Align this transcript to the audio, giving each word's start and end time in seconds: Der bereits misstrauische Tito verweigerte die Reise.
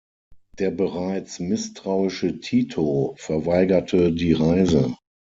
Der 0.57 0.71
bereits 0.71 1.39
misstrauische 1.39 2.39
Tito 2.39 3.13
verweigerte 3.19 4.11
die 4.11 4.33
Reise. 4.33 4.95